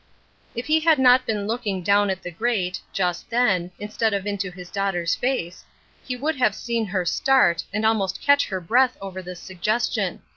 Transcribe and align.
If 0.55 0.65
he 0.65 0.79
had 0.79 0.97
not 0.97 1.27
been 1.27 1.45
looking 1.45 1.83
down 1.83 2.09
at 2.09 2.23
the 2.23 2.31
grate, 2.31 2.81
just 2.91 3.29
then, 3.29 3.69
instead 3.77 4.15
of 4.15 4.25
into 4.25 4.49
his 4.49 4.71
daughter's 4.71 5.13
face, 5.13 5.63
he 6.03 6.15
would 6.15 6.37
have 6.37 6.55
seen 6.55 6.87
her 6.87 7.05
start, 7.05 7.63
and 7.71 7.85
almost 7.85 8.19
catch 8.19 8.47
her 8.47 8.59
breath 8.59 8.97
over 8.99 9.21
this 9.21 9.39
suggestion. 9.39 10.23